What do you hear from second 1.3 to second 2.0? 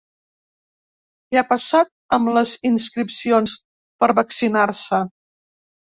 Què ha passat